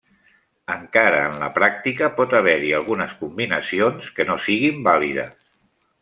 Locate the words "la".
1.41-1.49